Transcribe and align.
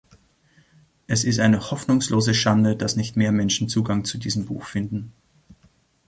Es 1.05 1.23
ist 1.23 1.39
eine 1.39 1.69
hoffnungslose 1.69 2.33
Schande, 2.33 2.75
dass 2.75 2.95
nicht 2.95 3.17
mehr 3.17 3.31
Menschen 3.31 3.69
Zugang 3.69 4.03
zu 4.03 4.17
diesem 4.17 4.47
Buch 4.47 4.65
finden. 4.65 5.13